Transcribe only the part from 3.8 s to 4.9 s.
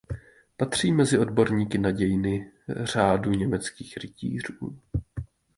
rytířů.